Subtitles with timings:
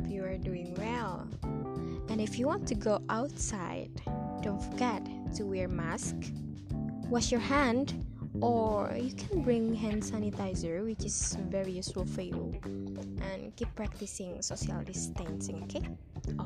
[0.00, 1.26] hope you are doing well.
[2.08, 3.90] And if you want to go outside,
[4.42, 5.06] don't forget
[5.36, 6.16] to wear mask,
[7.08, 8.04] wash your hand,
[8.40, 14.40] or you can bring hand sanitizer, which is very useful for you, and keep practicing
[14.42, 15.62] social distancing.
[15.64, 15.82] Okay?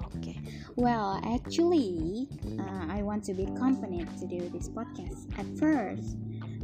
[0.06, 0.40] Okay.
[0.76, 2.28] Well, actually,
[2.58, 6.16] uh, I want to be accompanied to do this podcast at first,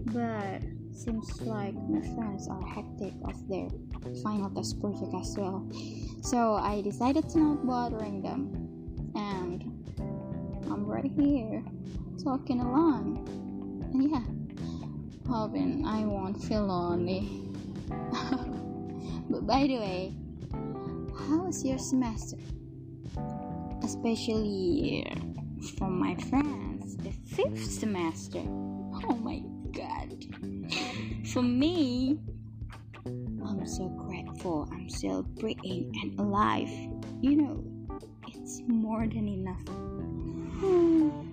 [0.07, 3.69] but seems like my friends are hectic of their
[4.23, 5.69] final test project as well.
[6.23, 9.63] So I decided to not bothering them, and
[10.71, 11.63] I'm right here
[12.23, 13.25] talking alone.
[13.93, 17.29] And yeah, hoping I won't feel lonely.
[19.31, 20.15] but by the way,
[21.29, 22.37] how was your semester?
[23.83, 25.07] Especially
[25.79, 28.43] from my friends, the fifth semester.
[28.43, 30.25] Oh my god.
[31.33, 32.19] For me,
[33.07, 36.71] I'm so grateful I'm still breathing and alive.
[37.21, 37.65] You know,
[38.29, 39.63] it's more than enough.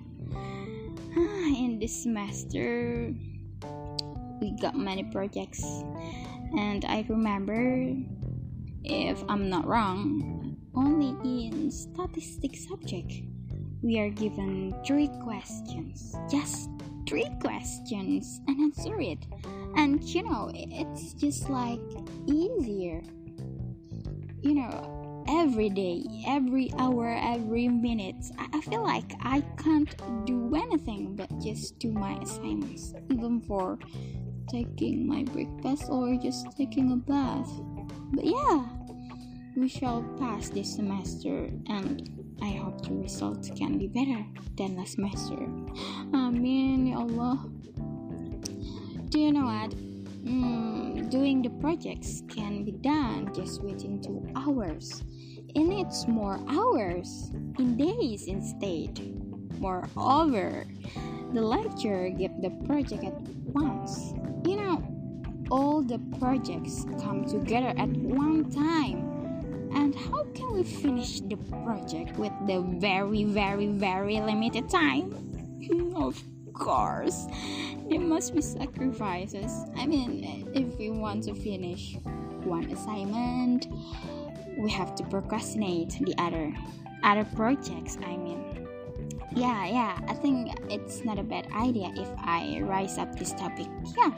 [1.17, 3.13] In this semester,
[4.39, 5.63] we got many projects,
[6.58, 7.95] and I remember,
[8.83, 13.13] if I'm not wrong, only in statistics subject
[13.81, 16.15] we are given three questions.
[16.30, 16.69] Just
[17.08, 19.25] three questions and answer it.
[19.75, 21.80] And you know, it's just like
[22.27, 23.02] easier.
[24.41, 29.94] You know, every day, every hour, every minute, I, feel like I can't
[30.25, 33.77] do anything but just do my assignments, even for
[34.49, 37.49] taking my breakfast or just taking a bath.
[38.14, 38.66] But yeah,
[39.55, 44.93] we shall pass this semester and I hope the results can be better than last
[44.93, 45.38] semester.
[46.13, 47.49] Amin, ya Allah.
[49.09, 49.71] Do you know what?
[50.23, 55.03] Mm, doing the projects can be done just within two hours.
[55.55, 58.99] And it's more hours in days instead.
[59.59, 60.67] Moreover,
[61.33, 63.17] the lecturer give the project at
[63.55, 64.14] once.
[64.45, 64.83] You know,
[65.49, 69.17] all the projects come together at one time
[69.77, 75.11] and how can we finish the project with the very, very, very limited time?
[75.70, 76.20] Hmm, of
[76.54, 77.27] course,
[77.88, 79.52] there must be sacrifices.
[79.77, 81.95] I mean, if we want to finish
[82.43, 83.67] one assignment,
[84.58, 86.52] we have to procrastinate the other
[87.04, 87.99] other projects.
[88.04, 88.67] I mean,
[89.36, 89.99] yeah, yeah.
[90.08, 93.67] I think it's not a bad idea if I rise up this topic.
[93.95, 94.11] Yeah,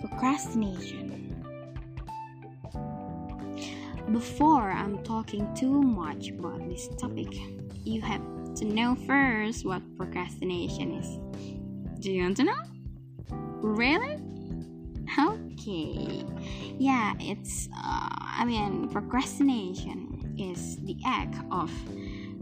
[0.00, 1.03] procrastination
[4.12, 7.28] before I'm talking too much about this topic,
[7.84, 8.22] you have
[8.56, 12.00] to know first what procrastination is.
[12.00, 12.62] Do you want to know?
[13.60, 14.20] Really?
[15.18, 16.24] Okay.
[16.78, 21.70] Yeah, it's, uh, I mean, procrastination is the act of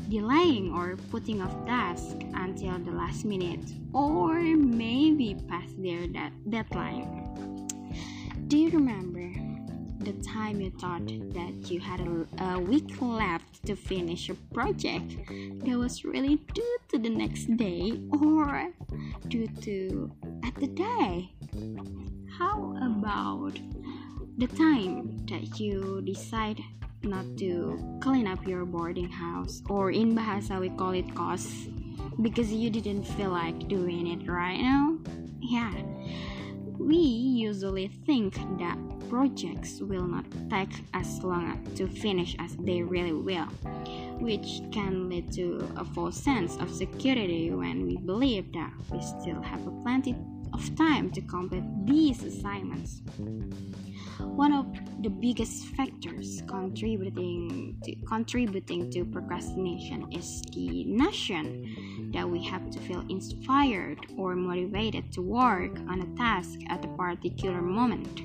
[0.08, 7.06] delaying or putting off task until the last minute or maybe past their de- deadline.
[8.48, 9.31] Do you remember
[10.04, 15.16] the time you thought that you had a, a, week left to finish your project.
[15.64, 18.72] That was really due to the next day or
[19.28, 20.10] due to
[20.44, 21.30] at the day.
[22.38, 23.54] How about
[24.38, 26.60] the time that you decide
[27.02, 31.68] not to clean up your boarding house or in bahasa we call it kos
[32.22, 34.98] because you didn't feel like doing it right now?
[35.40, 35.74] Yeah
[36.86, 38.78] we usually think that
[39.08, 43.46] projects will not take as long to finish as they really will,
[44.18, 49.40] which can lead to a false sense of security when we believe that we still
[49.42, 50.16] have plenty
[50.52, 53.02] of time to complete these assignments.
[54.18, 54.66] One of
[55.02, 62.80] the biggest factors contributing to, contributing to procrastination is the notion that we have to
[62.80, 68.22] feel inspired or motivated to work on a task at a particular moment.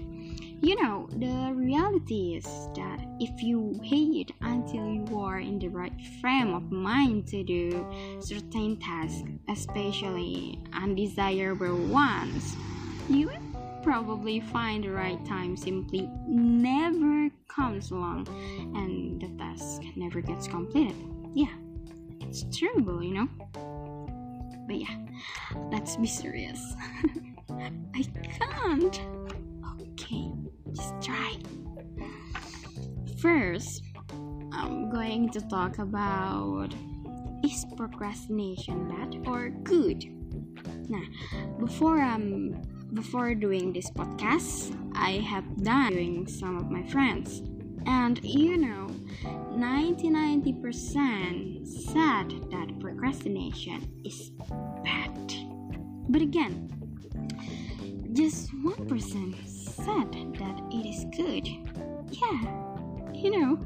[0.60, 2.46] You know, the reality is
[2.76, 7.86] that if you wait until you are in the right frame of mind to do
[8.20, 12.56] certain tasks, especially undesirable ones,
[13.08, 18.28] you will probably find the right time simply never comes along
[18.76, 20.96] and the task never gets completed.
[21.36, 21.54] Yeah,
[22.22, 23.28] it's terrible, you know?
[24.68, 24.98] But yeah,
[25.72, 26.60] let's be serious.
[27.50, 28.04] I
[28.40, 29.02] can't.
[29.82, 30.32] Okay,
[30.74, 31.38] just try.
[33.20, 33.84] First,
[34.52, 36.74] I'm going to talk about
[37.44, 40.04] is procrastination bad or good?
[40.90, 41.06] Nah,
[41.60, 42.62] before I'm
[42.94, 47.42] before doing this podcast, I have done doing some of my friends,
[47.86, 48.88] And you know,
[49.24, 54.32] 90-90% said that procrastination is
[54.84, 55.34] bad.
[56.10, 56.70] But again,
[58.14, 61.48] just 1% said that it is good.
[62.12, 62.40] Yeah,
[63.14, 63.58] you know,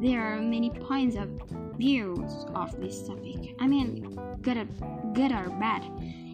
[0.00, 1.28] there are many points of
[1.76, 3.54] views of this topic.
[3.60, 4.66] I mean, good or,
[5.14, 5.82] good or bad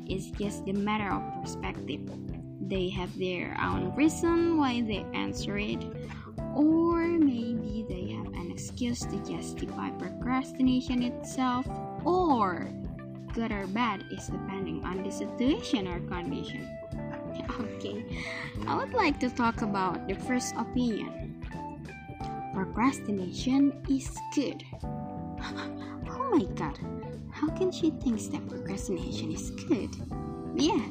[0.09, 2.01] is just a matter of perspective.
[2.69, 5.85] They have their own reason why they answer it,
[6.55, 11.67] or maybe they have an excuse to justify procrastination itself,
[12.05, 12.69] or
[13.35, 16.69] good or bad is depending on the situation or condition.
[17.61, 18.05] Okay,
[18.67, 21.43] I would like to talk about the first opinion.
[22.55, 24.63] Procrastination is good.
[24.83, 26.79] oh my god,
[27.31, 29.91] how can she think that procrastination is good?
[30.55, 30.85] Yeah,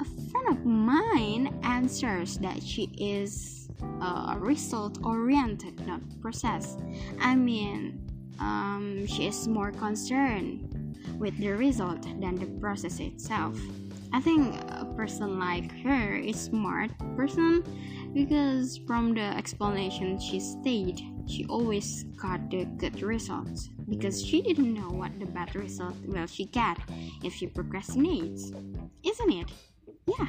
[0.00, 3.61] a friend of mine answers that she is
[4.00, 6.76] uh, result oriented, not process.
[7.20, 8.00] I mean,
[8.38, 13.58] um, she is more concerned with the result than the process itself.
[14.12, 17.64] I think a person like her is smart person
[18.12, 24.74] because from the explanation she stated, she always got the good results because she didn't
[24.74, 26.76] know what the bad result will she get
[27.22, 28.52] if she procrastinates.
[29.02, 29.50] Isn't it?
[30.06, 30.28] Yeah.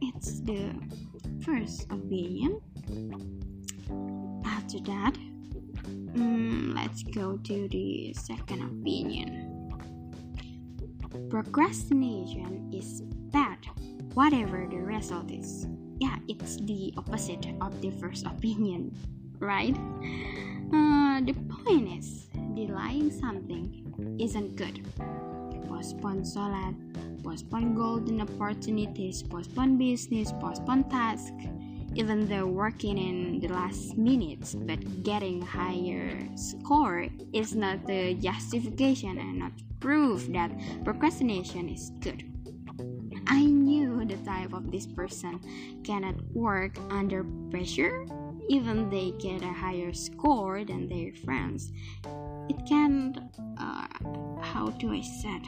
[0.00, 0.70] It's the
[1.44, 2.60] first opinion.
[4.44, 5.14] After that,
[6.16, 9.50] um, let's go to the second opinion.
[11.28, 13.58] Procrastination is bad,
[14.14, 15.66] whatever the result is.
[16.00, 18.96] Yeah, it's the opposite of the first opinion,
[19.38, 19.76] right?
[20.72, 24.80] Uh, the point is, delaying something isn't good.
[25.68, 26.74] Postpone solat,
[27.22, 31.32] postpone golden opportunities, postpone business, postpone tasks,
[31.94, 39.18] even though working in the last minutes but getting higher score is not the justification
[39.18, 40.50] and not proof that
[40.84, 42.24] procrastination is good.
[43.26, 45.40] I knew the type of this person
[45.84, 48.06] cannot work under pressure
[48.48, 51.72] even they get a higher score than their friends.
[52.48, 53.18] It can't
[53.58, 53.86] uh,
[54.40, 55.40] how do I say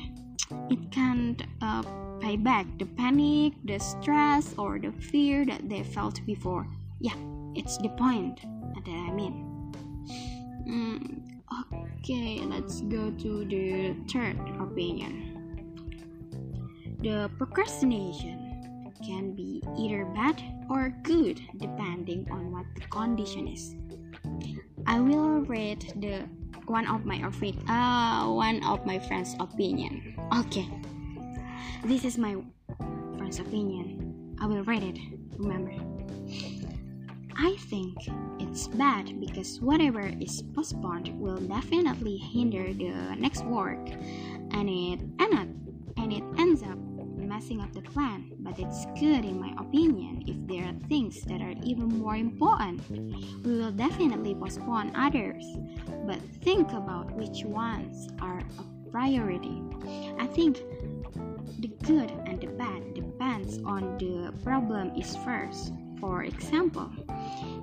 [0.70, 1.82] it can't uh,
[2.20, 6.68] pay back the panic, the stress, or the fear that they felt before.
[7.00, 7.16] Yeah,
[7.54, 9.52] it's the point that I mean.
[10.68, 11.42] Mm,
[11.98, 15.32] okay, let's go to the third opinion.
[17.02, 23.74] The procrastination can be either bad or good depending on what the condition is.
[24.86, 26.28] I will read the
[26.66, 30.16] one of my uh, one of my friends' opinion.
[30.38, 30.68] Okay,
[31.84, 32.36] this is my
[33.16, 34.36] friend's opinion.
[34.40, 34.98] I will read it.
[35.38, 35.72] Remember.
[37.38, 37.96] I think
[38.40, 43.86] it's bad because whatever is postponed will definitely hinder the next work,
[44.50, 46.78] and it and, and it ends up
[47.28, 48.32] messing up the plan.
[48.38, 52.80] But it's good, in my opinion, if there are things that are even more important.
[53.44, 55.44] We will definitely postpone others,
[56.06, 59.62] but think about which ones are a priority.
[60.18, 60.62] I think
[61.58, 65.72] the good and the bad depends on the problem is first.
[66.00, 66.90] For example,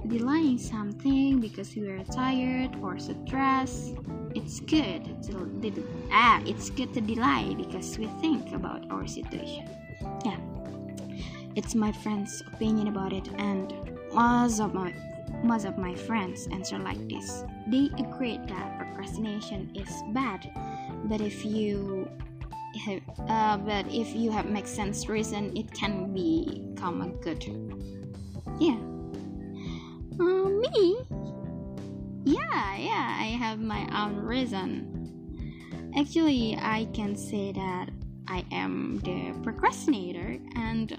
[0.08, 3.96] delaying something because you are tired or stressed,
[4.36, 9.70] it's good to ah, it's good to delay because we think about our situation.
[10.26, 10.38] Yeah,
[11.56, 13.74] it's my friend's opinion about it, and
[14.14, 14.94] most of my
[15.44, 17.44] most of my friends answer like this.
[17.68, 20.50] They agree that procrastination is bad,
[21.06, 22.10] but if you
[23.30, 28.03] uh, but if you have make sense reason, it can become a good.
[28.60, 28.78] Yeah.
[30.20, 30.98] Uh, me?
[32.26, 35.92] Yeah, yeah, I have my own reason.
[35.98, 37.90] Actually, I can say that
[38.28, 40.92] I am the procrastinator and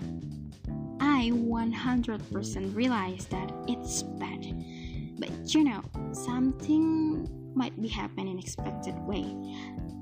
[1.01, 4.45] I 100% realize that it's bad.
[5.19, 5.83] But you know,
[6.13, 9.25] something might be happen in expected way.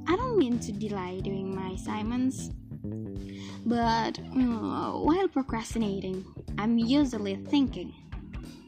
[0.09, 2.51] I don't mean to delay doing my assignments,
[3.65, 6.25] but uh, while procrastinating,
[6.59, 7.95] I'm usually thinking.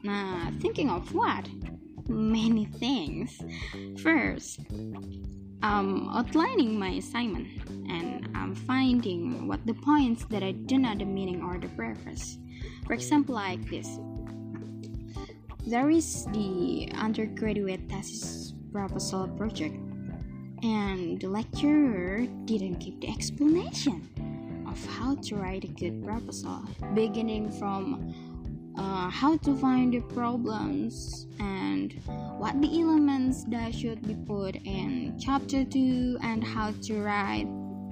[0.08, 1.48] Uh, thinking of what?
[2.08, 3.40] Many things.
[4.02, 4.60] First,
[5.62, 7.48] I'm outlining my assignment
[7.88, 12.36] and I'm finding what the points that I do not the meaning or the purpose.
[12.86, 13.88] For example, like this.
[15.66, 19.76] There is the undergraduate thesis proposal project
[20.62, 24.08] and the lecturer didn't give the explanation
[24.74, 26.64] of how to write a good proposal,
[26.94, 28.12] beginning from
[28.76, 31.92] uh, how to find the problems and
[32.38, 37.46] what the elements that should be put in chapter 2 and how to write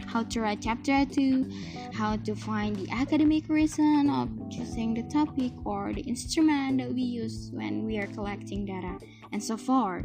[0.09, 1.49] how to write chapter 2
[1.93, 7.03] how to find the academic reason of choosing the topic or the instrument that we
[7.03, 8.99] use when we are collecting data
[9.31, 10.05] and so forth.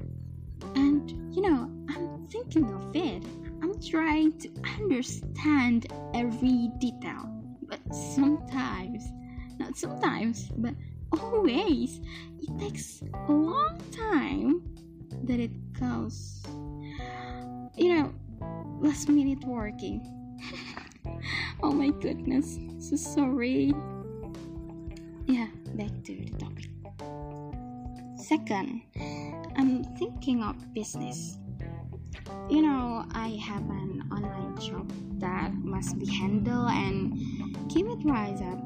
[0.75, 3.24] And you know i'm thinking of it
[3.61, 4.49] i'm trying to
[4.79, 7.29] understand every detail
[7.63, 9.03] but sometimes
[9.59, 10.73] not sometimes but
[11.19, 12.01] always
[12.41, 14.61] it takes a long time
[15.23, 16.43] that it goes
[17.75, 18.13] you know
[18.79, 20.01] last minute working.
[21.63, 23.73] Oh my goodness so sorry.
[25.25, 26.69] Yeah back to the topic.
[28.17, 28.81] Second
[29.57, 31.39] i'm thinking of business
[32.50, 34.86] you know i have an online shop
[35.19, 37.17] that must be handled and
[37.69, 38.59] keep it rise up.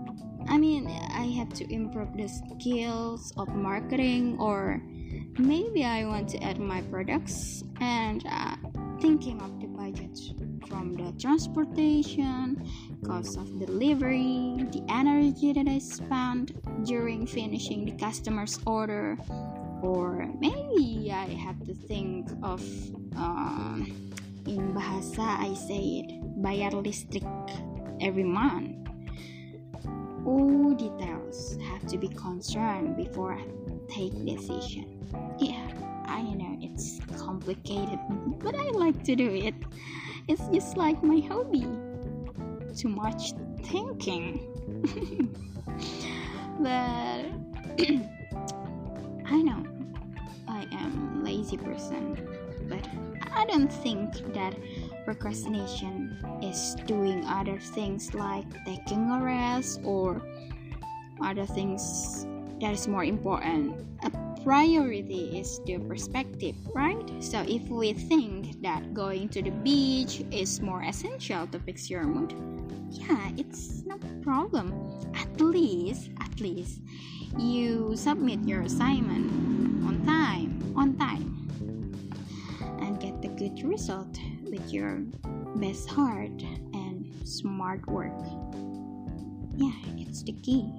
[0.48, 4.82] I mean, I have to improve the skills of marketing, or
[5.38, 8.56] maybe I want to add my products and uh,
[9.00, 10.18] thinking of the budget
[10.68, 12.68] from the transportation,
[13.06, 19.18] cost of delivery, the energy that I spend during finishing the customer's order,
[19.82, 22.62] or maybe I have to think of
[23.16, 23.88] um,
[24.48, 26.10] in bahasa I say it
[26.42, 27.28] bayar listrik
[28.02, 28.82] every month
[30.26, 33.46] all details have to be concerned before I
[33.90, 35.02] take decision.
[35.40, 35.68] Yeah,
[36.06, 38.00] I know it's complicated,
[38.40, 39.56] but I like to do it.
[40.28, 41.68] It's just like my hobby.
[42.76, 43.34] Too much
[43.66, 44.48] thinking.
[46.60, 47.26] but
[49.26, 49.66] I know
[50.48, 52.16] I am lazy person,
[52.72, 52.88] but
[53.36, 54.56] I don't think that
[55.04, 60.22] procrastination is doing other things like taking a rest or
[61.22, 62.26] other things
[62.62, 63.76] that is more important.
[64.04, 64.12] A
[64.44, 67.04] priority is the perspective, right?
[67.20, 72.04] So if we think that going to the beach is more essential to fix your
[72.04, 72.34] mood,
[72.90, 74.74] yeah, it's no problem.
[75.14, 76.82] At least, at least
[77.38, 79.30] you submit your assignment
[79.86, 81.41] on time, on time
[83.42, 85.00] good result with your
[85.56, 86.44] best heart
[86.74, 88.14] and smart work.
[89.56, 90.70] Yeah, it's the key.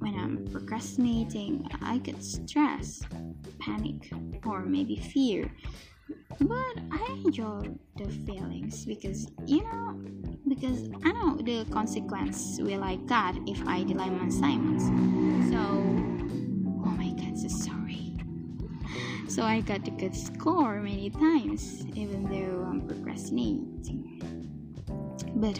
[0.00, 3.00] When I'm procrastinating, I get stress,
[3.58, 4.12] panic,
[4.44, 5.50] or maybe fear.
[6.40, 9.98] But I enjoy the feelings because you know,
[10.46, 14.84] because I know the consequence will I got if I delay my assignments.
[15.50, 16.09] So
[19.40, 24.20] So I got a good score many times, even though I'm procrastinating.
[25.36, 25.58] But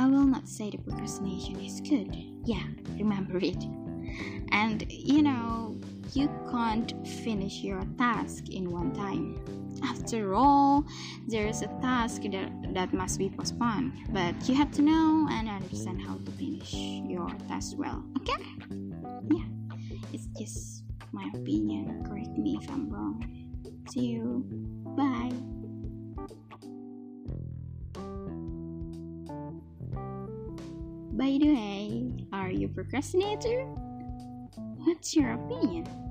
[0.00, 2.14] I will not say the procrastination is good.
[2.44, 2.62] Yeah,
[2.96, 3.60] remember it.
[4.52, 5.80] And you know,
[6.14, 6.94] you can't
[7.24, 9.42] finish your task in one time.
[9.82, 10.84] After all,
[11.26, 15.48] there is a task that, that must be postponed, but you have to know and
[15.48, 18.04] understand how to finish your task well.
[18.18, 18.40] Okay?
[19.32, 19.46] Yeah,
[20.12, 20.77] it's just
[21.12, 22.04] my opinion.
[22.06, 23.24] Correct me if I'm wrong.
[23.90, 24.44] See you.
[24.96, 25.32] Bye.
[31.12, 33.64] By the way, are you procrastinator?
[34.84, 36.07] What's your opinion?